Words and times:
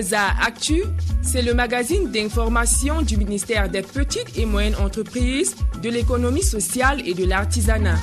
Mimeza 0.00 0.28
Actu, 0.40 0.82
c'est 1.20 1.42
le 1.42 1.52
magazine 1.52 2.10
d'information 2.10 3.02
du 3.02 3.18
ministère 3.18 3.68
des 3.68 3.82
Petites 3.82 4.38
et 4.38 4.46
Moyennes 4.46 4.76
Entreprises, 4.76 5.54
de 5.82 5.90
l'économie 5.90 6.42
sociale 6.42 7.06
et 7.06 7.12
de 7.12 7.26
l'artisanat. 7.26 7.98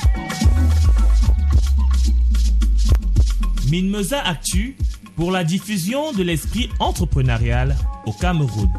Minmeza 3.72 4.22
Actu 4.22 4.78
pour 5.16 5.32
la 5.32 5.44
diffusion 5.44 6.12
de 6.12 6.22
l'esprit 6.22 6.70
entrepreneurial 6.80 7.76
au 8.06 8.14
Cameroun. 8.14 8.70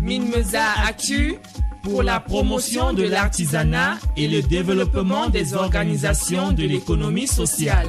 Minmeza 0.00 0.64
Actu 0.84 1.36
pour 1.84 2.02
la 2.02 2.18
promotion 2.18 2.92
de 2.92 3.04
l'artisanat 3.04 3.98
et 4.16 4.26
le 4.26 4.42
développement 4.42 5.28
des 5.28 5.54
organisations 5.54 6.50
de 6.50 6.64
l'économie 6.64 7.28
sociale. 7.28 7.86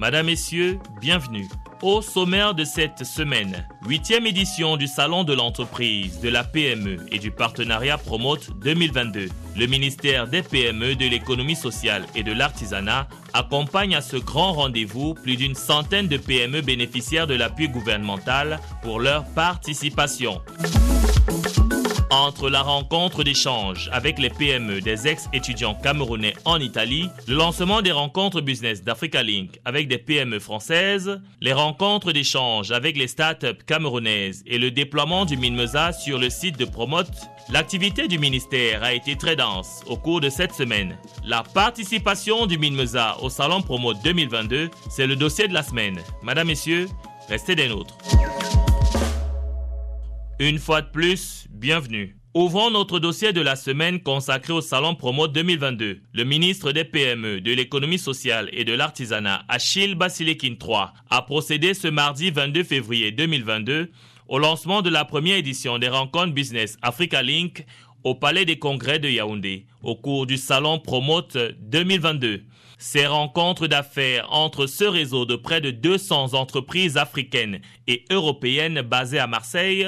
Madame, 0.00 0.26
Messieurs, 0.26 0.78
bienvenue. 0.98 1.46
Au 1.82 2.00
sommaire 2.00 2.54
de 2.54 2.64
cette 2.64 3.04
semaine, 3.04 3.66
huitième 3.86 4.26
édition 4.26 4.78
du 4.78 4.86
Salon 4.86 5.24
de 5.24 5.34
l'entreprise, 5.34 6.20
de 6.20 6.30
la 6.30 6.42
PME 6.42 7.04
et 7.12 7.18
du 7.18 7.30
partenariat 7.30 7.98
Promote 7.98 8.48
2022. 8.60 9.28
Le 9.58 9.66
ministère 9.66 10.26
des 10.26 10.42
PME, 10.42 10.94
de 10.94 11.04
l'économie 11.04 11.54
sociale 11.54 12.06
et 12.14 12.22
de 12.22 12.32
l'artisanat 12.32 13.08
accompagne 13.34 13.94
à 13.94 14.00
ce 14.00 14.16
grand 14.16 14.54
rendez-vous 14.54 15.12
plus 15.12 15.36
d'une 15.36 15.54
centaine 15.54 16.08
de 16.08 16.16
PME 16.16 16.62
bénéficiaires 16.62 17.26
de 17.26 17.34
l'appui 17.34 17.68
gouvernemental 17.68 18.58
pour 18.80 19.00
leur 19.00 19.26
participation. 19.26 20.40
Entre 22.10 22.50
la 22.50 22.62
rencontre 22.62 23.22
d'échange 23.22 23.88
avec 23.92 24.18
les 24.18 24.30
PME 24.30 24.80
des 24.80 25.06
ex-étudiants 25.06 25.76
camerounais 25.76 26.34
en 26.44 26.58
Italie, 26.58 27.08
le 27.28 27.36
lancement 27.36 27.82
des 27.82 27.92
rencontres 27.92 28.40
business 28.40 28.82
d'Africa 28.82 29.22
Link 29.22 29.60
avec 29.64 29.86
des 29.86 29.98
PME 29.98 30.40
françaises, 30.40 31.20
les 31.40 31.52
rencontres 31.52 32.10
d'échange 32.10 32.72
avec 32.72 32.96
les 32.96 33.06
startups 33.06 33.62
camerounaises 33.64 34.42
et 34.48 34.58
le 34.58 34.72
déploiement 34.72 35.24
du 35.24 35.36
Minmesa 35.36 35.92
sur 35.92 36.18
le 36.18 36.30
site 36.30 36.58
de 36.58 36.64
Promote, 36.64 37.28
l'activité 37.48 38.08
du 38.08 38.18
ministère 38.18 38.82
a 38.82 38.92
été 38.92 39.14
très 39.14 39.36
dense 39.36 39.84
au 39.86 39.96
cours 39.96 40.20
de 40.20 40.30
cette 40.30 40.52
semaine. 40.52 40.98
La 41.24 41.44
participation 41.44 42.46
du 42.46 42.58
Minmesa 42.58 43.18
au 43.22 43.30
Salon 43.30 43.62
Promote 43.62 44.02
2022, 44.02 44.68
c'est 44.90 45.06
le 45.06 45.14
dossier 45.14 45.46
de 45.46 45.54
la 45.54 45.62
semaine. 45.62 46.00
Madame, 46.22 46.48
Messieurs, 46.48 46.88
restez 47.28 47.54
des 47.54 47.68
nôtres. 47.68 47.96
Une 50.40 50.58
fois 50.58 50.80
de 50.80 50.88
plus, 50.88 51.44
bienvenue. 51.50 52.16
Ouvrons 52.32 52.70
notre 52.70 52.98
dossier 52.98 53.34
de 53.34 53.42
la 53.42 53.56
semaine 53.56 54.00
consacré 54.00 54.54
au 54.54 54.62
Salon 54.62 54.94
Promo 54.94 55.28
2022. 55.28 56.00
Le 56.14 56.24
ministre 56.24 56.72
des 56.72 56.84
PME, 56.84 57.42
de 57.42 57.52
l'économie 57.52 57.98
sociale 57.98 58.48
et 58.54 58.64
de 58.64 58.72
l'artisanat, 58.72 59.42
Achille 59.50 59.96
Basilikin 59.96 60.54
III, 60.58 60.94
a 61.10 61.20
procédé 61.20 61.74
ce 61.74 61.88
mardi 61.88 62.30
22 62.30 62.64
février 62.64 63.12
2022 63.12 63.90
au 64.28 64.38
lancement 64.38 64.80
de 64.80 64.88
la 64.88 65.04
première 65.04 65.36
édition 65.36 65.78
des 65.78 65.88
rencontres 65.88 66.32
Business 66.32 66.78
Africa 66.80 67.22
Link 67.22 67.66
au 68.04 68.14
Palais 68.14 68.44
des 68.44 68.58
Congrès 68.58 68.98
de 68.98 69.08
Yaoundé 69.08 69.66
au 69.82 69.94
cours 69.96 70.26
du 70.26 70.36
Salon 70.36 70.78
Promote 70.78 71.36
2022. 71.60 72.42
Ces 72.78 73.06
rencontres 73.06 73.66
d'affaires 73.66 74.26
entre 74.32 74.66
ce 74.66 74.84
réseau 74.84 75.26
de 75.26 75.36
près 75.36 75.60
de 75.60 75.70
200 75.70 76.32
entreprises 76.32 76.96
africaines 76.96 77.60
et 77.86 78.04
européennes 78.10 78.80
basées 78.80 79.18
à 79.18 79.26
Marseille 79.26 79.86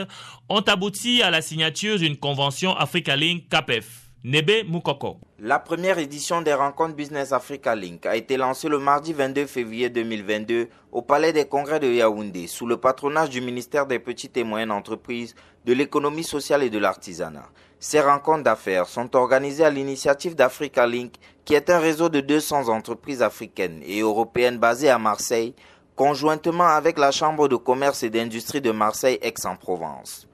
ont 0.50 0.60
abouti 0.60 1.22
à 1.22 1.30
la 1.30 1.40
signature 1.40 1.98
d'une 1.98 2.18
convention 2.18 2.76
Africa 2.76 3.16
Link 3.16 3.48
CAPEF. 3.48 4.11
Nebe 4.24 4.62
Mukoko. 4.68 5.16
La 5.40 5.58
première 5.58 5.98
édition 5.98 6.42
des 6.42 6.54
rencontres 6.54 6.94
Business 6.94 7.32
Africa 7.32 7.74
Link 7.74 8.06
a 8.06 8.14
été 8.14 8.36
lancée 8.36 8.68
le 8.68 8.78
mardi 8.78 9.12
22 9.12 9.46
février 9.46 9.90
2022 9.90 10.68
au 10.92 11.02
Palais 11.02 11.32
des 11.32 11.46
Congrès 11.46 11.80
de 11.80 11.88
Yaoundé 11.88 12.46
sous 12.46 12.64
le 12.64 12.76
patronage 12.76 13.30
du 13.30 13.40
ministère 13.40 13.84
des 13.84 13.98
Petites 13.98 14.36
et 14.36 14.44
Moyennes 14.44 14.70
Entreprises, 14.70 15.34
de 15.64 15.72
l'économie 15.72 16.22
sociale 16.22 16.62
et 16.62 16.70
de 16.70 16.78
l'artisanat. 16.78 17.48
Ces 17.80 18.00
rencontres 18.00 18.44
d'affaires 18.44 18.86
sont 18.86 19.16
organisées 19.16 19.64
à 19.64 19.70
l'initiative 19.70 20.36
d'Africa 20.36 20.86
Link, 20.86 21.14
qui 21.44 21.54
est 21.54 21.68
un 21.68 21.80
réseau 21.80 22.08
de 22.08 22.20
200 22.20 22.68
entreprises 22.68 23.22
africaines 23.22 23.82
et 23.84 24.02
européennes 24.02 24.58
basées 24.58 24.90
à 24.90 25.00
Marseille, 25.00 25.52
conjointement 25.96 26.68
avec 26.68 26.96
la 26.96 27.10
Chambre 27.10 27.48
de 27.48 27.56
commerce 27.56 28.04
et 28.04 28.10
d'industrie 28.10 28.60
de 28.60 28.70
Marseille-Aix-en-Provence. 28.70 30.28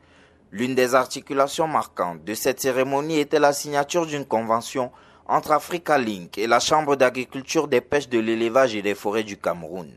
L'une 0.50 0.74
des 0.74 0.94
articulations 0.94 1.68
marquantes 1.68 2.24
de 2.24 2.34
cette 2.34 2.60
cérémonie 2.60 3.18
était 3.18 3.38
la 3.38 3.52
signature 3.52 4.06
d'une 4.06 4.24
convention 4.24 4.90
entre 5.26 5.52
Africa 5.52 5.98
Link 5.98 6.38
et 6.38 6.46
la 6.46 6.58
Chambre 6.58 6.96
d'agriculture 6.96 7.68
des 7.68 7.82
pêches 7.82 8.08
de 8.08 8.18
l'élevage 8.18 8.74
et 8.74 8.82
des 8.82 8.94
forêts 8.94 9.24
du 9.24 9.36
Cameroun 9.36 9.90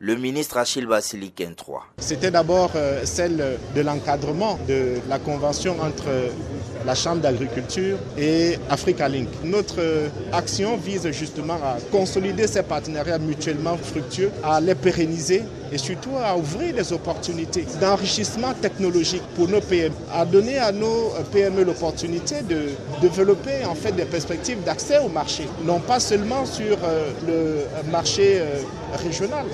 le 0.00 0.14
ministre 0.14 0.58
Achille 0.58 0.86
Bassiliken 0.86 1.54
III. 1.58 1.78
C'était 1.98 2.30
d'abord 2.30 2.70
euh, 2.76 3.04
celle 3.04 3.58
de 3.74 3.80
l'encadrement 3.80 4.58
de 4.68 4.98
la 5.08 5.18
convention 5.18 5.76
entre 5.80 6.08
la 6.86 6.94
Chambre 6.94 7.20
d'agriculture 7.20 7.98
et 8.16 8.58
Africa 8.70 9.08
Link. 9.08 9.28
Notre 9.44 9.80
euh, 9.80 10.08
action 10.32 10.76
vise 10.76 11.10
justement 11.10 11.54
à 11.54 11.76
consolider 11.90 12.46
ces 12.46 12.62
partenariats 12.62 13.18
mutuellement 13.18 13.76
fructueux, 13.76 14.30
à 14.42 14.60
les 14.60 14.74
pérenniser 14.74 15.42
et 15.70 15.78
surtout 15.78 16.12
à 16.22 16.36
ouvrir 16.36 16.74
les 16.74 16.92
opportunités 16.92 17.66
d'enrichissement 17.80 18.54
technologique 18.54 19.22
pour 19.34 19.48
nos 19.48 19.60
PME, 19.60 19.94
à 20.12 20.24
donner 20.24 20.58
à 20.58 20.72
nos 20.72 21.10
PME 21.32 21.64
l'opportunité 21.64 22.42
de 22.42 22.70
développer 23.00 23.64
en 23.66 23.74
fait 23.74 23.92
des 23.92 24.06
perspectives 24.06 24.62
d'accès 24.64 24.98
au 24.98 25.08
marché, 25.08 25.46
non 25.64 25.80
pas 25.80 26.00
seulement 26.00 26.46
sur 26.46 26.78
euh, 26.84 27.10
le 27.26 27.90
marché 27.90 28.42
régional, 29.02 29.44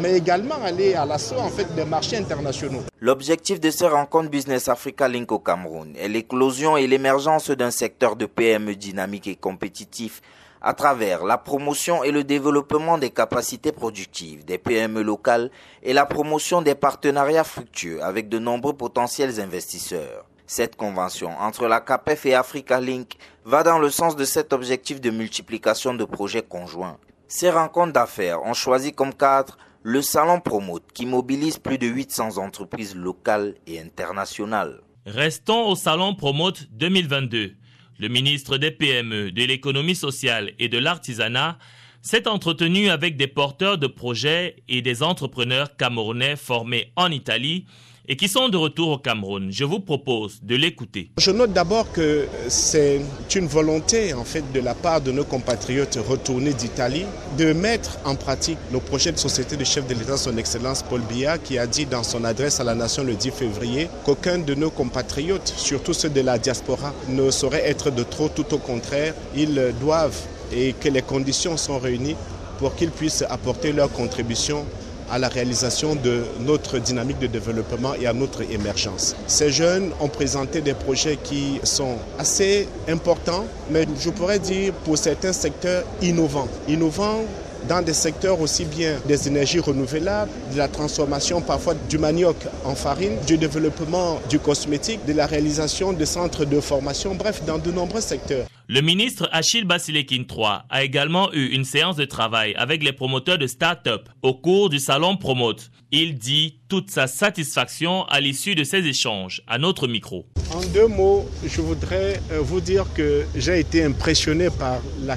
mais 0.00 0.16
également 0.16 0.56
aller 0.64 0.94
à 0.94 1.04
l'assaut 1.04 1.38
en 1.38 1.48
fait 1.48 1.66
des 1.74 1.84
marchés 1.84 2.16
internationaux. 2.16 2.82
L'objectif 3.00 3.60
de 3.60 3.70
ces 3.70 3.86
rencontres 3.86 4.30
Business 4.30 4.68
Africa 4.68 5.08
Link 5.08 5.30
au 5.32 5.38
Cameroun 5.38 5.94
est 5.96 6.08
l'éclosion 6.08 6.65
et 6.74 6.86
l'émergence 6.86 7.50
d'un 7.50 7.70
secteur 7.70 8.16
de 8.16 8.24
PME 8.24 8.74
dynamique 8.76 9.26
et 9.26 9.36
compétitif 9.36 10.22
à 10.62 10.72
travers 10.72 11.24
la 11.24 11.36
promotion 11.36 12.02
et 12.02 12.10
le 12.10 12.24
développement 12.24 12.96
des 12.96 13.10
capacités 13.10 13.72
productives 13.72 14.46
des 14.46 14.56
PME 14.56 15.02
locales 15.02 15.50
et 15.82 15.92
la 15.92 16.06
promotion 16.06 16.62
des 16.62 16.74
partenariats 16.74 17.44
fructueux 17.44 18.02
avec 18.02 18.30
de 18.30 18.38
nombreux 18.38 18.72
potentiels 18.72 19.38
investisseurs. 19.38 20.24
Cette 20.46 20.76
convention 20.76 21.30
entre 21.38 21.66
la 21.66 21.80
CAPEF 21.80 22.24
et 22.24 22.34
Africa 22.34 22.80
Link 22.80 23.16
va 23.44 23.62
dans 23.62 23.78
le 23.78 23.90
sens 23.90 24.16
de 24.16 24.24
cet 24.24 24.52
objectif 24.52 25.00
de 25.00 25.10
multiplication 25.10 25.92
de 25.92 26.04
projets 26.04 26.42
conjoints. 26.42 26.96
Ces 27.28 27.50
rencontres 27.50 27.92
d'affaires 27.92 28.42
ont 28.44 28.54
choisi 28.54 28.92
comme 28.92 29.12
cadre 29.12 29.58
le 29.82 30.02
salon 30.02 30.40
Promote 30.40 30.92
qui 30.92 31.06
mobilise 31.06 31.58
plus 31.58 31.78
de 31.78 31.86
800 31.86 32.38
entreprises 32.38 32.96
locales 32.96 33.54
et 33.66 33.80
internationales. 33.80 34.80
Restons 35.06 35.68
au 35.68 35.76
salon 35.76 36.16
Promote 36.16 36.66
2022. 36.72 37.54
Le 38.00 38.08
ministre 38.08 38.58
des 38.58 38.72
PME, 38.72 39.30
de 39.30 39.44
l'économie 39.44 39.94
sociale 39.94 40.50
et 40.58 40.68
de 40.68 40.78
l'artisanat 40.78 41.58
s'est 42.02 42.26
entretenu 42.26 42.88
avec 42.88 43.16
des 43.16 43.28
porteurs 43.28 43.78
de 43.78 43.86
projets 43.86 44.56
et 44.68 44.82
des 44.82 45.04
entrepreneurs 45.04 45.76
camerounais 45.76 46.34
formés 46.34 46.90
en 46.96 47.12
Italie 47.12 47.66
et 48.08 48.16
qui 48.16 48.28
sont 48.28 48.48
de 48.48 48.56
retour 48.56 48.88
au 48.88 48.98
Cameroun. 48.98 49.48
Je 49.50 49.64
vous 49.64 49.80
propose 49.80 50.40
de 50.42 50.54
l'écouter. 50.56 51.10
Je 51.18 51.30
note 51.30 51.52
d'abord 51.52 51.90
que 51.92 52.26
c'est 52.48 53.00
une 53.34 53.46
volonté 53.46 54.14
en 54.14 54.24
fait 54.24 54.44
de 54.52 54.60
la 54.60 54.74
part 54.74 55.00
de 55.00 55.12
nos 55.12 55.24
compatriotes 55.24 55.98
retournés 56.08 56.52
d'Italie 56.52 57.04
de 57.36 57.52
mettre 57.52 57.98
en 58.04 58.14
pratique 58.14 58.58
le 58.72 58.78
projet 58.78 59.12
de 59.12 59.18
société 59.18 59.56
de 59.56 59.64
chef 59.64 59.86
de 59.86 59.94
l'État, 59.94 60.16
son 60.16 60.36
Excellence 60.36 60.82
Paul 60.82 61.00
Biya, 61.02 61.38
qui 61.38 61.58
a 61.58 61.66
dit 61.66 61.86
dans 61.86 62.02
son 62.02 62.24
adresse 62.24 62.60
à 62.60 62.64
la 62.64 62.74
nation 62.74 63.04
le 63.04 63.14
10 63.14 63.30
février 63.30 63.88
qu'aucun 64.04 64.38
de 64.38 64.54
nos 64.54 64.70
compatriotes, 64.70 65.52
surtout 65.56 65.92
ceux 65.92 66.10
de 66.10 66.20
la 66.20 66.38
diaspora, 66.38 66.94
ne 67.08 67.30
saurait 67.30 67.68
être 67.68 67.90
de 67.90 68.02
trop, 68.02 68.28
tout 68.28 68.54
au 68.54 68.58
contraire, 68.58 69.14
ils 69.34 69.74
doivent 69.80 70.20
et 70.52 70.74
que 70.74 70.88
les 70.88 71.02
conditions 71.02 71.56
sont 71.56 71.78
réunies 71.78 72.16
pour 72.58 72.74
qu'ils 72.74 72.90
puissent 72.90 73.24
apporter 73.28 73.72
leur 73.72 73.90
contribution 73.92 74.64
à 75.10 75.18
la 75.18 75.28
réalisation 75.28 75.94
de 75.94 76.24
notre 76.40 76.78
dynamique 76.78 77.18
de 77.18 77.26
développement 77.26 77.94
et 77.94 78.06
à 78.06 78.12
notre 78.12 78.42
émergence. 78.50 79.14
Ces 79.26 79.50
jeunes 79.50 79.92
ont 80.00 80.08
présenté 80.08 80.60
des 80.60 80.74
projets 80.74 81.16
qui 81.22 81.60
sont 81.62 81.96
assez 82.18 82.68
importants, 82.88 83.44
mais 83.70 83.86
je 83.98 84.10
pourrais 84.10 84.38
dire 84.38 84.72
pour 84.84 84.98
certains 84.98 85.32
secteurs 85.32 85.84
innovants. 86.02 86.48
Innovants 86.68 87.24
dans 87.68 87.82
des 87.82 87.94
secteurs 87.94 88.40
aussi 88.40 88.64
bien 88.64 88.96
des 89.06 89.28
énergies 89.28 89.60
renouvelables, 89.60 90.30
de 90.52 90.58
la 90.58 90.68
transformation 90.68 91.40
parfois 91.40 91.74
du 91.88 91.98
manioc 91.98 92.36
en 92.64 92.74
farine, 92.74 93.16
du 93.26 93.36
développement 93.38 94.20
du 94.28 94.38
cosmétique, 94.38 95.04
de 95.06 95.12
la 95.12 95.26
réalisation 95.26 95.92
de 95.92 96.04
centres 96.04 96.44
de 96.44 96.60
formation, 96.60 97.14
bref, 97.14 97.42
dans 97.46 97.58
de 97.58 97.70
nombreux 97.70 98.00
secteurs. 98.00 98.46
Le 98.68 98.80
ministre 98.80 99.28
Achille 99.30 99.64
Basilekin 99.64 100.24
III 100.28 100.64
a 100.68 100.82
également 100.82 101.32
eu 101.32 101.46
une 101.46 101.64
séance 101.64 101.94
de 101.94 102.04
travail 102.04 102.52
avec 102.56 102.82
les 102.82 102.92
promoteurs 102.92 103.38
de 103.38 103.46
start-up 103.46 104.08
au 104.22 104.34
cours 104.34 104.70
du 104.70 104.80
salon 104.80 105.16
Promote. 105.16 105.70
Il 105.92 106.18
dit 106.18 106.58
toute 106.68 106.90
sa 106.90 107.06
satisfaction 107.06 108.04
à 108.06 108.20
l'issue 108.20 108.56
de 108.56 108.64
ces 108.64 108.84
échanges 108.84 109.40
à 109.46 109.58
notre 109.58 109.86
micro. 109.86 110.26
En 110.52 110.60
deux 110.74 110.88
mots, 110.88 111.28
je 111.46 111.60
voudrais 111.60 112.20
euh, 112.32 112.40
vous 112.40 112.60
dire 112.60 112.86
que 112.92 113.24
j'ai 113.36 113.60
été 113.60 113.84
impressionné 113.84 114.48
par 114.50 114.80
la 115.04 115.16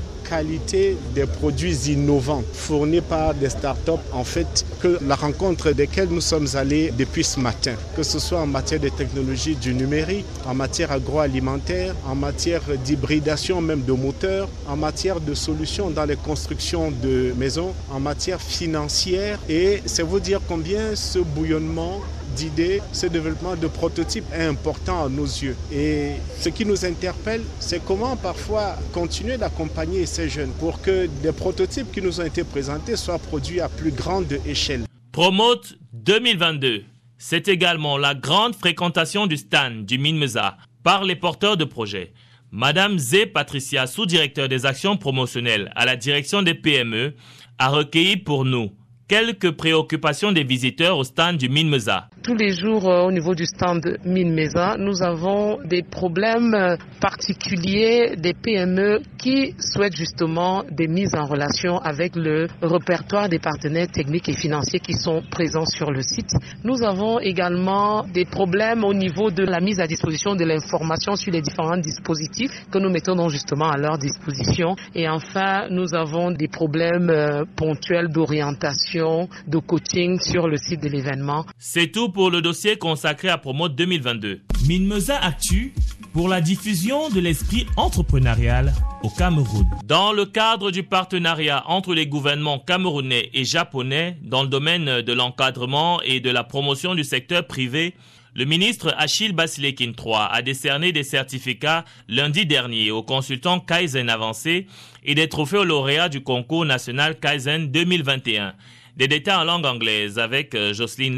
des 1.15 1.25
produits 1.25 1.91
innovants 1.91 2.43
fournis 2.53 3.01
par 3.01 3.33
des 3.33 3.49
startups, 3.49 3.91
en 4.13 4.23
fait, 4.23 4.65
que 4.81 4.99
la 5.05 5.15
rencontre 5.15 5.71
desquelles 5.71 6.09
nous 6.09 6.21
sommes 6.21 6.47
allés 6.53 6.91
depuis 6.97 7.23
ce 7.23 7.39
matin, 7.39 7.73
que 7.95 8.03
ce 8.03 8.19
soit 8.19 8.39
en 8.39 8.45
matière 8.45 8.79
de 8.79 8.89
technologie 8.89 9.55
du 9.55 9.73
numérique, 9.73 10.25
en 10.45 10.53
matière 10.53 10.91
agroalimentaire, 10.91 11.95
en 12.07 12.15
matière 12.15 12.61
d'hybridation 12.83 13.61
même 13.61 13.83
de 13.83 13.93
moteurs, 13.93 14.49
en 14.67 14.75
matière 14.75 15.19
de 15.19 15.33
solutions 15.33 15.89
dans 15.89 16.05
les 16.05 16.15
constructions 16.15 16.91
de 16.91 17.33
maisons, 17.35 17.73
en 17.91 17.99
matière 17.99 18.41
financière. 18.41 19.39
Et 19.49 19.81
c'est 19.85 20.03
vous 20.03 20.19
dire 20.19 20.41
combien 20.47 20.95
ce 20.95 21.19
bouillonnement 21.19 22.01
d'idées, 22.35 22.81
ce 22.91 23.07
développement 23.07 23.55
de 23.55 23.67
prototypes 23.67 24.25
est 24.33 24.45
important 24.45 25.05
à 25.05 25.09
nos 25.09 25.25
yeux. 25.25 25.55
Et 25.71 26.13
ce 26.39 26.49
qui 26.49 26.65
nous 26.65 26.85
interpelle, 26.85 27.41
c'est 27.59 27.83
comment 27.83 28.15
parfois 28.15 28.75
continuer 28.93 29.37
d'accompagner 29.37 30.05
ces 30.05 30.29
jeunes 30.29 30.51
pour 30.59 30.81
que 30.81 31.07
des 31.21 31.31
prototypes 31.31 31.91
qui 31.91 32.01
nous 32.01 32.19
ont 32.19 32.25
été 32.25 32.43
présentés 32.43 32.95
soient 32.95 33.19
produits 33.19 33.61
à 33.61 33.69
plus 33.69 33.91
grande 33.91 34.39
échelle. 34.45 34.85
Promote 35.11 35.75
2022. 35.93 36.83
C'est 37.17 37.47
également 37.49 37.97
la 37.97 38.15
grande 38.15 38.55
fréquentation 38.55 39.27
du 39.27 39.35
stand 39.35 39.85
du 39.85 39.97
MINMESA 39.97 40.57
par 40.83 41.03
les 41.03 41.15
porteurs 41.15 41.57
de 41.57 41.65
projets. 41.65 42.13
Madame 42.51 42.97
Zé 42.97 43.25
Patricia, 43.25 43.85
sous-directeur 43.85 44.47
des 44.47 44.65
actions 44.65 44.97
promotionnelles 44.97 45.71
à 45.75 45.85
la 45.85 45.95
direction 45.95 46.41
des 46.41 46.55
PME, 46.55 47.13
a 47.59 47.69
recueilli 47.69 48.17
pour 48.17 48.45
nous 48.45 48.71
quelques 49.09 49.51
préoccupations 49.51 50.31
des 50.31 50.44
visiteurs 50.44 50.95
au 51.00 51.03
stand 51.03 51.38
du 51.38 51.50
Minmeza. 51.50 52.06
Tous 52.21 52.35
les 52.35 52.51
jours 52.51 52.88
euh, 52.88 53.07
au 53.07 53.11
niveau 53.11 53.33
du 53.33 53.45
stand 53.45 53.97
Minmeza, 54.06 54.75
nous 54.77 55.01
avons 55.01 55.57
des 55.65 55.81
problèmes 55.81 56.53
euh, 56.53 56.75
particuliers 57.01 58.15
des 58.17 58.35
PME 58.35 59.01
qui 59.17 59.56
souhaitent 59.57 59.95
justement 59.95 60.63
des 60.69 60.88
mises 60.88 61.15
en 61.15 61.25
relation 61.25 61.79
avec 61.79 62.15
le 62.15 62.47
répertoire 62.61 63.29
des 63.29 63.39
partenaires 63.39 63.88
techniques 63.88 64.29
et 64.29 64.33
financiers 64.33 64.79
qui 64.79 64.94
sont 64.94 65.23
présents 65.31 65.65
sur 65.65 65.89
le 65.89 66.03
site. 66.03 66.29
Nous 66.63 66.83
avons 66.83 67.19
également 67.19 68.03
des 68.13 68.25
problèmes 68.25 68.83
au 68.83 68.94
niveau 68.94 69.31
de 69.31 69.44
la 69.44 69.59
mise 69.59 69.79
à 69.79 69.88
disposition 69.88 70.35
de 70.35 70.45
l'information 70.45 71.15
sur 71.15 71.31
les 71.33 71.41
différents 71.41 71.77
dispositifs 71.77 72.51
que 72.69 72.77
nous 72.77 72.89
mettons 72.91 73.27
justement 73.29 73.69
à 73.71 73.77
leur 73.77 73.97
disposition. 73.97 74.75
Et 74.94 75.09
enfin, 75.09 75.67
nous 75.71 75.95
avons 75.95 76.29
des 76.29 76.47
problèmes 76.47 77.09
euh, 77.09 77.44
ponctuels 77.55 78.09
d'orientation 78.09 78.99
de 79.48 79.60
coaching 79.60 80.19
sur 80.19 80.48
le 80.48 80.57
site 80.57 80.81
de 80.81 80.90
l'événement. 80.90 81.46
C'est 81.57 81.88
tout 81.92 82.10
pour 82.10 82.30
le 82.30 82.42
dossier 82.42 82.78
consacré 82.78 83.30
à 83.30 83.38
Promo 83.38 83.69
2022. 83.69 84.42
Minmeza 84.68 85.18
Actu 85.18 85.74
pour 86.13 86.28
la 86.28 86.42
diffusion 86.42 87.10
de 87.10 87.19
l'esprit 87.19 87.66
entrepreneurial 87.78 88.74
au 89.04 89.10
Cameroun. 89.10 89.66
Dans 89.86 90.12
le 90.12 90.25
cadre 90.25 90.72
du 90.72 90.84
partenariat 90.84 91.63
entre 91.68 91.94
les 91.94 92.07
gouvernements 92.07 92.60
camerounais 92.60 93.30
et 93.34 93.46
japonais 93.46 94.18
dans 94.24 94.44
le 94.44 94.50
domaine 94.50 95.01
de 95.01 95.13
l'encadrement 95.13 96.01
et 96.01 96.19
de 96.19 96.30
la 96.30 96.44
promotion 96.44 96.94
du 96.94 97.04
secteur 97.04 97.48
privé, 97.48 97.94
le 98.36 98.46
ministre 98.46 98.94
Achille 98.98 99.34
Basilekin 99.34 99.92
III 99.98 100.28
a 100.31 100.42
décerné 100.42 100.92
des 100.92 101.04
certificats 101.04 101.84
lundi 102.07 102.46
dernier 102.46 102.92
aux 102.92 103.04
consultants 103.04 103.60
Kaizen 103.60 104.10
avancés 104.10 104.68
et 105.04 105.16
des 105.16 105.30
trophées 105.30 105.57
aux 105.57 105.63
lauréats 105.63 106.10
du 106.10 106.22
concours 106.22 106.66
national 106.66 107.19
Kaizen 107.19 107.72
2021. 107.72 108.54
Des 109.00 109.07
détails 109.07 109.38
en 109.38 109.46
langue 109.46 109.66
anglaise 109.66 110.19
avec 110.19 110.54
euh, 110.54 110.74
Jocelyne. 110.74 111.18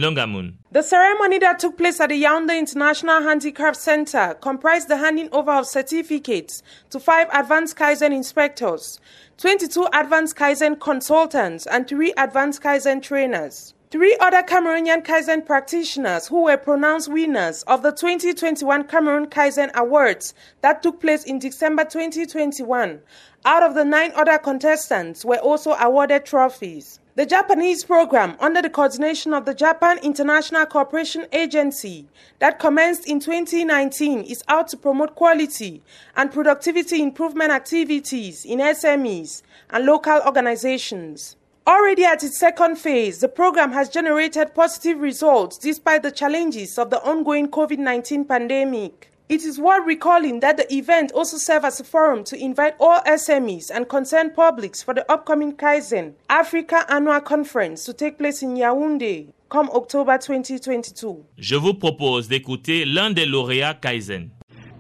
The 0.72 0.84
ceremony 0.84 1.40
that 1.40 1.58
took 1.58 1.78
place 1.78 2.00
at 2.00 2.10
the 2.10 2.24
Yaoundé 2.24 2.60
International 2.60 3.24
Handicraft 3.24 3.76
Center 3.76 4.36
comprised 4.40 4.88
the 4.88 4.98
handing 4.98 5.30
over 5.32 5.54
of 5.54 5.66
certificates 5.66 6.62
to 6.92 7.00
five 7.00 7.28
advanced 7.34 7.76
Kaizen 7.76 8.14
inspectors, 8.14 9.00
22 9.40 9.88
advanced 9.94 10.36
Kaizen 10.36 10.80
consultants, 10.80 11.66
and 11.66 11.88
three 11.88 12.14
advanced 12.18 12.62
Kaizen 12.62 13.02
trainers. 13.02 13.74
Three 13.90 14.16
other 14.22 14.44
Cameroonian 14.44 15.04
Kaizen 15.04 15.44
practitioners 15.44 16.28
who 16.28 16.44
were 16.44 16.58
pronounced 16.58 17.12
winners 17.12 17.64
of 17.64 17.82
the 17.82 17.92
2021 17.92 18.84
Cameroon 18.84 19.26
Kaizen 19.26 19.74
Awards 19.74 20.36
that 20.62 20.84
took 20.84 21.02
place 21.02 21.24
in 21.24 21.40
December 21.40 21.84
2021 21.86 23.00
out 23.44 23.64
of 23.64 23.74
the 23.74 23.84
nine 23.84 24.12
other 24.16 24.38
contestants 24.38 25.26
were 25.26 25.40
also 25.40 25.72
awarded 25.72 26.26
trophies. 26.26 27.00
The 27.14 27.26
Japanese 27.26 27.84
program, 27.84 28.38
under 28.40 28.62
the 28.62 28.70
coordination 28.70 29.34
of 29.34 29.44
the 29.44 29.54
Japan 29.54 29.98
International 30.02 30.66
Cooperation 30.66 31.26
Agency, 31.34 32.08
that 32.40 32.58
commenced 32.58 33.06
in 33.06 33.20
2019, 33.20 34.22
is 34.22 34.46
out 34.48 34.70
to 34.70 34.78
promote 34.78 35.16
quality 35.16 35.82
and 36.16 36.32
productivity 36.32 37.02
improvement 37.04 37.52
activities 37.52 38.46
in 38.46 38.60
SMEs 38.60 39.42
and 39.72 39.86
local 39.86 40.22
organizations. 40.26 41.36
Already 41.68 42.06
at 42.06 42.24
its 42.24 42.40
second 42.40 42.78
phase, 42.78 43.20
the 43.20 43.28
program 43.28 43.74
has 43.74 43.90
generated 43.90 44.56
positive 44.56 44.98
results 44.98 45.58
despite 45.58 46.04
the 46.04 46.12
challenges 46.12 46.78
of 46.80 46.92
the 46.92 47.04
ongoing 47.04 47.50
COVID 47.50 47.78
19 47.78 48.24
pandemic. 48.24 49.11
It 49.32 49.46
is 49.46 49.58
worth 49.58 49.86
recalling 49.88 50.42
that 50.42 50.58
the 50.58 50.68
event 50.76 51.14
also 51.14 51.38
served 51.38 51.64
as 51.64 51.80
a 51.80 51.86
forum 51.86 52.26
to 52.26 52.36
invite 52.36 52.74
all 52.82 53.00
SMEs 53.08 53.72
and 53.74 53.88
concerned 53.88 54.36
publics 54.36 54.84
for 54.84 54.94
the 54.94 55.10
upcoming 55.10 55.56
Kaizen 55.56 56.16
Africa 56.30 56.84
Annual 56.90 57.22
Conference 57.22 57.86
to 57.86 57.94
take 57.94 58.18
place 58.18 58.42
in 58.44 58.58
Yaoundé 58.58 59.32
come 59.50 59.70
October 59.74 60.18
2022. 60.18 61.24
Je 61.38 61.56
vous 61.56 61.74
propose 61.76 62.28
d'écouter 62.28 62.84
l'un 62.84 63.12
des 63.12 63.26
lauréats 63.26 63.74
Kaizen. 63.76 64.32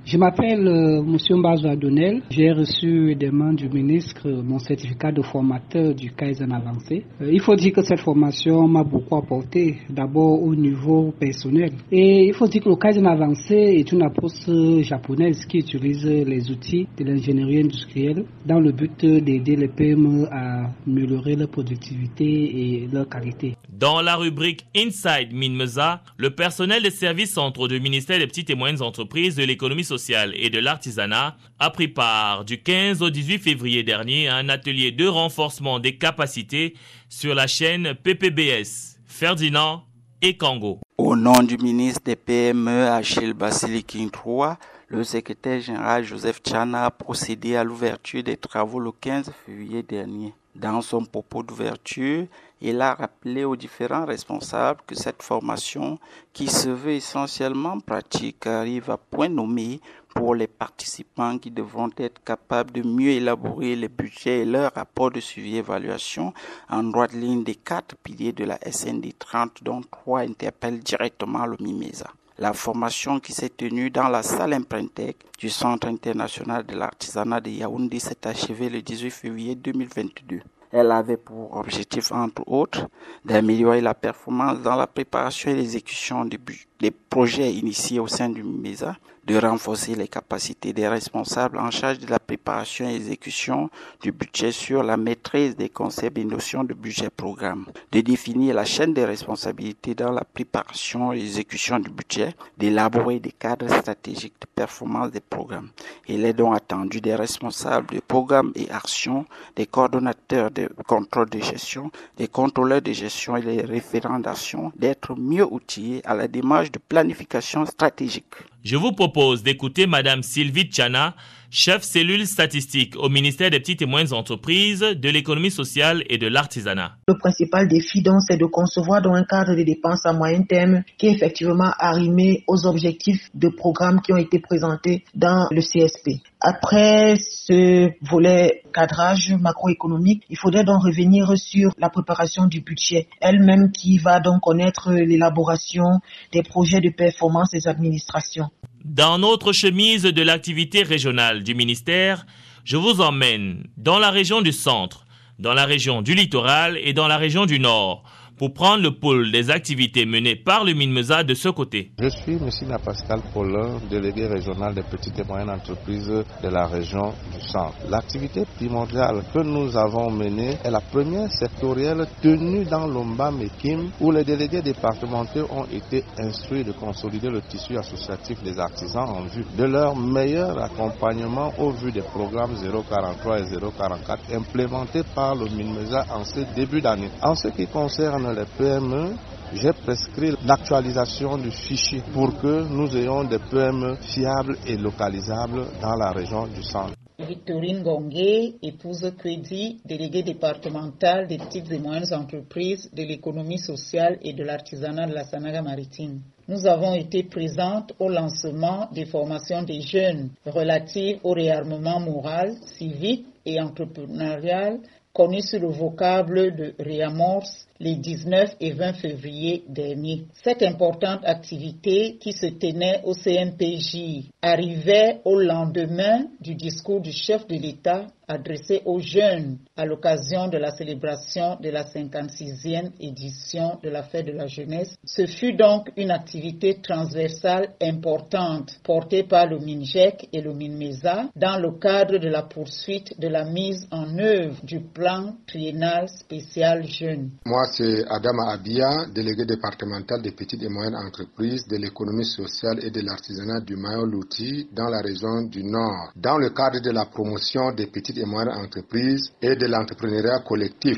Je 0.03 0.17
m'appelle 0.17 0.67
euh, 0.67 1.03
Monsieur 1.03 1.35
Adonel. 1.45 2.23
J'ai 2.31 2.51
reçu 2.51 3.13
des 3.15 3.29
mains 3.29 3.53
du 3.53 3.69
ministre 3.69 4.27
mon 4.29 4.57
certificat 4.57 5.11
de 5.11 5.21
formateur 5.21 5.93
du 5.93 6.11
Kaizen 6.11 6.51
avancé. 6.51 7.05
Euh, 7.21 7.29
il 7.31 7.39
faut 7.39 7.55
dire 7.55 7.71
que 7.71 7.83
cette 7.83 7.99
formation 7.99 8.67
m'a 8.67 8.83
beaucoup 8.83 9.15
apporté, 9.15 9.77
d'abord 9.89 10.41
au 10.41 10.55
niveau 10.55 11.13
personnel. 11.19 11.73
Et 11.91 12.25
il 12.27 12.33
faut 12.33 12.47
dire 12.47 12.63
que 12.63 12.69
le 12.69 12.77
Kaizen 12.77 13.05
avancé 13.05 13.53
est 13.53 13.91
une 13.91 14.01
approche 14.01 14.49
japonaise 14.81 15.45
qui 15.45 15.59
utilise 15.59 16.03
les 16.05 16.49
outils 16.49 16.87
de 16.97 17.03
l'ingénierie 17.03 17.59
industrielle 17.59 18.25
dans 18.43 18.59
le 18.59 18.71
but 18.71 19.05
d'aider 19.05 19.55
les 19.55 19.67
PME 19.67 20.25
à 20.31 20.71
améliorer 20.87 21.35
leur 21.35 21.49
productivité 21.49 22.25
et 22.25 22.87
leur 22.91 23.07
qualité. 23.07 23.55
Dans 23.71 24.01
la 24.01 24.15
rubrique 24.15 24.65
Inside 24.75 25.31
Minmeza, 25.31 26.01
le 26.17 26.31
personnel 26.31 26.81
des 26.83 26.89
services 26.91 27.33
centraux 27.33 27.67
du 27.67 27.79
ministère 27.79 28.17
des 28.19 28.27
petites 28.27 28.49
et 28.49 28.55
moyennes 28.55 28.81
entreprises 28.81 29.35
de 29.35 29.43
l'économie 29.43 29.83
sociale 29.91 30.33
et 30.37 30.49
de 30.49 30.59
l'artisanat 30.59 31.35
a 31.59 31.69
pris 31.69 31.89
part 31.89 32.45
du 32.45 32.61
15 32.61 33.01
au 33.01 33.09
18 33.09 33.39
février 33.39 33.83
dernier 33.83 34.29
à 34.29 34.37
un 34.37 34.47
atelier 34.47 34.93
de 34.93 35.05
renforcement 35.05 35.79
des 35.79 35.97
capacités 35.97 36.75
sur 37.09 37.35
la 37.35 37.45
chaîne 37.45 37.93
PPBS. 37.93 38.95
Ferdinand 39.05 39.83
et 40.21 40.37
Congo. 40.37 40.79
Au 40.97 41.17
nom 41.17 41.43
du 41.43 41.57
ministre 41.57 42.03
des 42.05 42.15
PME 42.15 42.87
Achille 42.87 43.33
Basilikin 43.33 44.07
III, 44.07 44.55
le 44.87 45.03
secrétaire 45.03 45.59
général 45.59 46.05
Joseph 46.05 46.41
Chana 46.41 46.85
a 46.85 46.91
procédé 46.91 47.57
à 47.57 47.65
l'ouverture 47.65 48.23
des 48.23 48.37
travaux 48.37 48.79
le 48.79 48.93
15 48.93 49.29
février 49.45 49.83
dernier. 49.83 50.33
Dans 50.55 50.81
son 50.81 51.03
propos 51.03 51.43
d'ouverture, 51.43 52.27
il 52.61 52.79
a 52.81 52.93
rappelé 52.93 53.43
aux 53.43 53.55
différents 53.55 54.05
responsables 54.05 54.81
que 54.85 54.93
cette 54.93 55.23
formation, 55.23 55.97
qui 56.31 56.47
se 56.47 56.69
veut 56.69 56.93
essentiellement 56.93 57.79
pratique, 57.79 58.45
arrive 58.45 58.91
à 58.91 58.97
point 58.97 59.29
nommé 59.29 59.79
pour 60.13 60.35
les 60.35 60.47
participants 60.47 61.37
qui 61.39 61.49
devront 61.49 61.89
être 61.97 62.23
capables 62.23 62.71
de 62.71 62.83
mieux 62.83 63.11
élaborer 63.11 63.75
les 63.75 63.87
budgets 63.89 64.41
et 64.41 64.45
leurs 64.45 64.73
rapports 64.73 65.09
de 65.09 65.19
suivi 65.19 65.57
évaluation 65.57 66.33
en 66.69 66.83
droite 66.83 67.13
ligne 67.13 67.43
des 67.43 67.55
quatre 67.55 67.95
piliers 67.95 68.33
de 68.33 68.43
la 68.43 68.59
SND 68.69 69.17
30 69.17 69.63
dont 69.63 69.81
trois 69.89 70.21
interpellent 70.21 70.79
directement 70.79 71.45
le 71.45 71.57
MIMESA. 71.59 72.11
La 72.37 72.53
formation 72.53 73.19
qui 73.19 73.33
s'est 73.33 73.49
tenue 73.49 73.89
dans 73.89 74.07
la 74.07 74.23
salle 74.23 74.53
Imprintec 74.53 75.17
du 75.37 75.49
Centre 75.49 75.87
international 75.87 76.65
de 76.65 76.75
l'artisanat 76.75 77.41
de 77.41 77.49
Yaoundé 77.49 77.99
s'est 77.99 78.27
achevée 78.27 78.69
le 78.69 78.81
18 78.81 79.11
février 79.11 79.55
2022. 79.55 80.41
Elle 80.71 80.91
avait 80.91 81.17
pour 81.17 81.55
objectif, 81.57 82.11
entre 82.11 82.43
autres, 82.47 82.87
d'améliorer 83.25 83.81
la 83.81 83.93
performance 83.93 84.61
dans 84.61 84.75
la 84.75 84.87
préparation 84.87 85.51
et 85.51 85.55
l'exécution 85.55 86.25
des 86.25 86.91
projets 86.91 87.53
initiés 87.53 87.99
au 87.99 88.07
sein 88.07 88.29
du 88.29 88.43
MESA, 88.43 88.95
de 89.31 89.37
renforcer 89.37 89.95
les 89.95 90.09
capacités 90.09 90.73
des 90.73 90.89
responsables 90.89 91.57
en 91.57 91.71
charge 91.71 91.99
de 91.99 92.09
la 92.09 92.19
préparation 92.19 92.89
et 92.89 92.95
exécution 92.95 93.69
du 94.01 94.11
budget 94.11 94.51
sur 94.51 94.83
la 94.83 94.97
maîtrise 94.97 95.55
des 95.55 95.69
concepts 95.69 96.17
et 96.17 96.25
notions 96.25 96.65
de 96.65 96.73
budget 96.73 97.09
programme, 97.09 97.65
de 97.93 98.01
définir 98.01 98.55
la 98.55 98.65
chaîne 98.65 98.93
des 98.93 99.05
responsabilités 99.05 99.95
dans 99.95 100.11
la 100.11 100.25
préparation 100.25 101.13
et 101.13 101.19
exécution 101.19 101.79
du 101.79 101.89
budget, 101.89 102.35
d'élaborer 102.57 103.21
des 103.21 103.31
cadres 103.31 103.69
stratégiques 103.69 104.35
de 104.41 104.47
performance 104.53 105.11
des 105.11 105.21
programmes. 105.21 105.69
Il 106.09 106.25
est 106.25 106.33
donc 106.33 106.53
attendu 106.57 106.99
des 106.99 107.15
responsables 107.15 107.95
de 107.95 108.01
programmes 108.01 108.51
et 108.55 108.69
actions, 108.69 109.25
des 109.55 109.65
coordonnateurs 109.65 110.51
de 110.51 110.69
contrôle 110.85 111.29
de 111.29 111.39
gestion, 111.39 111.89
des 112.17 112.27
contrôleurs 112.27 112.81
de 112.81 112.91
gestion 112.91 113.37
et 113.37 113.41
des 113.43 113.61
référents 113.61 114.19
d'action 114.19 114.73
d'être 114.75 115.15
mieux 115.15 115.45
outillés 115.45 116.01
à 116.05 116.15
la 116.15 116.27
démarche 116.27 116.69
de 116.69 116.79
planification 116.79 117.65
stratégique. 117.65 118.35
Je 118.63 118.77
vous 118.77 118.91
propose 118.91 119.20
d'écouter 119.43 119.85
Madame 119.85 120.23
Sylvie 120.23 120.63
Tchana, 120.63 121.13
chef 121.51 121.83
cellule 121.83 122.25
statistique 122.25 122.95
au 122.97 123.07
ministère 123.07 123.51
des 123.51 123.59
petites 123.59 123.83
et 123.83 123.85
moyennes 123.85 124.13
entreprises, 124.13 124.79
de 124.79 125.09
l'économie 125.09 125.51
sociale 125.51 126.03
et 126.09 126.17
de 126.17 126.27
l'artisanat. 126.27 126.93
Le 127.07 127.15
principal 127.17 127.67
défi 127.67 128.01
donc 128.01 128.21
c'est 128.27 128.37
de 128.37 128.45
concevoir 128.45 129.01
dans 129.01 129.13
un 129.13 129.23
cadre 129.23 129.55
de 129.55 129.61
dépenses 129.61 130.07
à 130.07 130.13
moyen 130.13 130.41
terme 130.41 130.81
qui 130.97 131.07
est 131.07 131.11
effectivement 131.11 131.71
arrimé 131.77 132.43
aux 132.47 132.65
objectifs 132.65 133.29
de 133.35 133.49
programmes 133.49 134.01
qui 134.01 134.11
ont 134.11 134.17
été 134.17 134.39
présentés 134.39 135.03
dans 135.13 135.47
le 135.51 135.61
CSP. 135.61 136.23
Après 136.39 137.17
ce 137.19 137.91
volet 138.01 138.63
cadrage 138.73 139.33
macroéconomique, 139.33 140.23
il 140.31 140.37
faudrait 140.37 140.63
donc 140.63 140.81
revenir 140.83 141.37
sur 141.37 141.73
la 141.77 141.89
préparation 141.89 142.47
du 142.47 142.61
budget 142.61 143.07
elle-même 143.19 143.71
qui 143.71 143.99
va 143.99 144.19
donc 144.19 144.41
connaître 144.41 144.91
l'élaboration 144.91 145.99
des 146.31 146.41
projets 146.41 146.79
de 146.79 146.89
performance 146.89 147.51
des 147.51 147.67
administrations. 147.67 148.49
Dans 148.93 149.19
notre 149.19 149.53
chemise 149.53 150.03
de 150.03 150.21
l'activité 150.21 150.83
régionale 150.83 151.43
du 151.43 151.55
ministère, 151.55 152.25
je 152.65 152.75
vous 152.75 152.99
emmène 152.99 153.63
dans 153.77 153.99
la 153.99 154.11
région 154.11 154.41
du 154.41 154.51
centre, 154.51 155.05
dans 155.39 155.53
la 155.53 155.63
région 155.63 156.01
du 156.01 156.13
littoral 156.13 156.77
et 156.83 156.91
dans 156.91 157.07
la 157.07 157.15
région 157.15 157.45
du 157.45 157.57
nord 157.57 158.03
pour 158.41 158.55
prendre 158.55 158.81
le 158.81 158.89
pôle 158.89 159.31
des 159.31 159.51
activités 159.51 160.03
menées 160.07 160.35
par 160.35 160.63
le 160.63 160.73
MINMESA 160.73 161.23
de 161.23 161.35
ce 161.35 161.49
côté. 161.49 161.91
Je 162.01 162.09
suis 162.09 162.37
M. 162.37 162.49
Pascal 162.83 163.19
Paulin, 163.31 163.77
délégué 163.87 164.25
régional 164.25 164.73
des 164.73 164.81
petites 164.81 165.19
et 165.19 165.23
moyennes 165.23 165.51
entreprises 165.51 166.07
de 166.09 166.49
la 166.49 166.65
région 166.65 167.13
du 167.35 167.39
centre. 167.47 167.75
L'activité 167.87 168.41
primordiale 168.57 169.21
que 169.31 169.43
nous 169.43 169.77
avons 169.77 170.09
menée 170.09 170.57
est 170.63 170.71
la 170.71 170.81
première 170.81 171.31
sectorielle 171.31 172.07
tenue 172.23 172.65
dans 172.65 172.87
l'Omba 172.87 173.29
Mekim 173.29 173.91
où 173.99 174.09
les 174.09 174.23
délégués 174.23 174.63
départementaux 174.63 175.45
ont 175.51 175.65
été 175.71 176.03
instruits 176.17 176.63
de 176.63 176.71
consolider 176.71 177.29
le 177.29 177.41
tissu 177.43 177.77
associatif 177.77 178.41
des 178.41 178.57
artisans 178.57 179.07
en 179.07 179.21
vue 179.21 179.45
de 179.55 179.65
leur 179.65 179.95
meilleur 179.95 180.57
accompagnement 180.63 181.53
au 181.59 181.69
vu 181.69 181.91
des 181.91 182.01
programmes 182.01 182.55
043 182.59 183.39
et 183.39 183.43
044 183.77 184.33
implémentés 184.33 185.03
par 185.13 185.35
le 185.35 185.45
MINMESA 185.45 186.07
en 186.11 186.23
ce 186.23 186.39
début 186.55 186.81
d'année. 186.81 187.11
En 187.21 187.35
ce 187.35 187.49
qui 187.49 187.67
concerne 187.67 188.30
les 188.33 188.45
PME, 188.57 189.15
j'ai 189.53 189.73
prescrit 189.73 190.33
l'actualisation 190.45 191.37
du 191.37 191.51
fichier 191.51 192.01
pour 192.13 192.37
que 192.39 192.63
nous 192.69 192.95
ayons 192.95 193.23
des 193.25 193.39
PME 193.39 193.95
fiables 194.01 194.57
et 194.65 194.77
localisables 194.77 195.65
dans 195.81 195.95
la 195.95 196.11
région 196.11 196.47
du 196.47 196.63
centre. 196.63 196.93
Victorine 197.19 197.83
Gonguet, 197.83 198.55
épouse 198.63 199.11
Crédit, 199.17 199.79
déléguée 199.85 200.23
départementale 200.23 201.27
des 201.27 201.37
petites 201.37 201.71
et 201.71 201.77
moyennes 201.77 202.11
entreprises 202.13 202.89
de 202.93 203.03
l'économie 203.03 203.59
sociale 203.59 204.17
et 204.23 204.33
de 204.33 204.43
l'artisanat 204.43 205.07
de 205.07 205.13
la 205.13 205.23
Sanaga 205.25 205.61
maritime. 205.61 206.21
Nous 206.47 206.65
avons 206.65 206.95
été 206.95 207.23
présentes 207.23 207.93
au 207.99 208.09
lancement 208.09 208.89
des 208.91 209.05
formations 209.05 209.61
des 209.63 209.81
jeunes 209.81 210.31
relatives 210.45 211.19
au 211.23 211.31
réarmement 211.33 211.99
moral, 211.99 212.55
civique 212.77 213.25
et 213.45 213.61
entrepreneurial 213.61 214.79
connu 215.13 215.41
sous 215.41 215.59
le 215.59 215.67
vocable 215.67 216.55
de 216.55 216.73
réamorce 216.79 217.67
les 217.81 217.95
19 217.95 218.55
et 218.59 218.71
20 218.73 218.93
février 218.93 219.63
dernier. 219.67 220.25
Cette 220.43 220.61
importante 220.61 221.21
activité 221.25 222.17
qui 222.19 222.31
se 222.31 222.45
tenait 222.45 223.01
au 223.03 223.13
CNPJ 223.15 224.29
arrivait 224.41 225.19
au 225.25 225.39
lendemain 225.39 226.25
du 226.39 226.53
discours 226.53 227.01
du 227.01 227.11
chef 227.11 227.47
de 227.47 227.55
l'État 227.55 228.05
adressé 228.31 228.81
aux 228.85 228.99
jeunes 228.99 229.57
à 229.75 229.85
l'occasion 229.85 230.47
de 230.47 230.57
la 230.57 230.71
célébration 230.71 231.57
de 231.61 231.69
la 231.69 231.83
56e 231.83 232.91
édition 232.99 233.77
de 233.83 233.89
la 233.89 234.03
fête 234.03 234.25
de 234.27 234.31
la 234.31 234.47
jeunesse. 234.47 234.95
Ce 235.03 235.25
fut 235.25 235.53
donc 235.53 235.91
une 235.97 236.11
activité 236.11 236.79
transversale 236.81 237.73
importante 237.81 238.79
portée 238.83 239.23
par 239.23 239.47
le 239.47 239.59
MINJEC 239.59 240.29
et 240.31 240.41
le 240.41 240.53
MINMESA 240.53 241.29
dans 241.35 241.57
le 241.57 241.71
cadre 241.79 242.17
de 242.17 242.29
la 242.29 242.43
poursuite 242.43 243.19
de 243.19 243.27
la 243.27 243.43
mise 243.43 243.87
en 243.91 244.17
œuvre 244.17 244.55
du 244.63 244.79
plan 244.79 245.35
triennal 245.47 246.07
spécial 246.07 246.85
jeunes. 246.87 247.31
C'est 247.73 248.05
Adama 248.09 248.51
Abia, 248.51 249.05
délégué 249.13 249.45
départemental 249.45 250.21
des 250.21 250.31
petites 250.31 250.61
et 250.63 250.69
moyennes 250.69 250.95
entreprises 250.95 251.67
de 251.67 251.77
l'économie 251.77 252.25
sociale 252.25 252.79
et 252.83 252.91
de 252.91 253.01
l'artisanat 253.01 253.61
du 253.61 253.75
Mayo-Louti 253.75 254.67
dans 254.73 254.89
la 254.89 255.01
région 255.01 255.43
du 255.43 255.63
Nord. 255.63 256.11
Dans 256.15 256.37
le 256.37 256.49
cadre 256.49 256.79
de 256.81 256.91
la 256.91 257.05
promotion 257.05 257.71
des 257.71 257.87
petites 257.87 258.17
et 258.17 258.25
moyennes 258.25 258.53
entreprises 258.55 259.31
et 259.41 259.55
de 259.55 259.65
l'entrepreneuriat 259.67 260.39
collectif. 260.39 260.97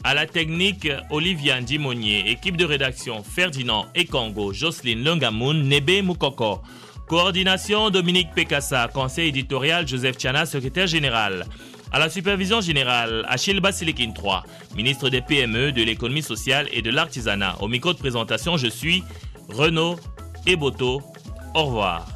À 0.05 0.15
la 0.15 0.27
technique, 0.27 0.89
Olivier 1.11 1.61
Dimonier, 1.61 2.29
équipe 2.29 2.57
de 2.57 2.65
rédaction 2.65 3.23
Ferdinand 3.23 3.87
Ekongo, 3.95 4.53
Jocelyne 4.53 5.05
Lungamoun, 5.05 5.63
Nebe 5.63 6.03
Moukoko. 6.03 6.61
Coordination 7.07 7.91
Dominique 7.91 8.33
Pekassa, 8.35 8.89
conseil 8.93 9.29
éditorial 9.29 9.87
Joseph 9.87 10.17
Tiana, 10.17 10.45
secrétaire 10.45 10.89
général. 10.89 11.47
À 11.93 12.01
la 12.01 12.09
supervision 12.09 12.61
générale, 12.61 13.25
Achille 13.29 13.61
Basilikin 13.61 14.11
3, 14.13 14.45
ministre 14.75 15.09
des 15.09 15.21
PME, 15.21 15.71
de 15.71 15.83
l'économie 15.83 16.23
sociale 16.23 16.67
et 16.73 16.83
de 16.83 16.91
l'artisanat. 16.91 17.57
Au 17.61 17.69
micro 17.69 17.93
de 17.93 17.99
présentation, 17.99 18.57
je 18.57 18.67
suis 18.67 19.05
Renaud 19.51 20.01
Eboto. 20.47 21.01
Au 21.55 21.65
revoir. 21.67 22.12